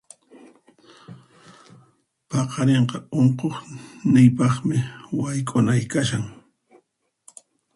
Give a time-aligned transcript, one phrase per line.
[2.29, 4.77] Paqarinqa unquqniypaqmi
[5.19, 6.25] wayk'unay kashan.